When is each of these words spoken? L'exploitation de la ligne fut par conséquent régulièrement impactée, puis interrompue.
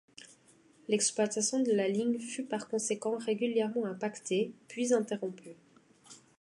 L'exploitation 0.87 1.59
de 1.59 1.71
la 1.73 1.87
ligne 1.87 2.17
fut 2.17 2.43
par 2.43 2.67
conséquent 2.67 3.19
régulièrement 3.19 3.85
impactée, 3.85 4.51
puis 4.67 4.95
interrompue. 4.95 5.55